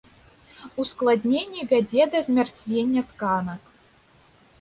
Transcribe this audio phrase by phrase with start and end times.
[0.83, 3.61] Ускладненне вядзе да змярцвення тканак.